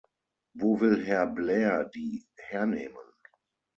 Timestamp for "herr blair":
1.05-1.85